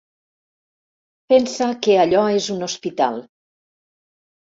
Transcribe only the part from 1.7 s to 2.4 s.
que allò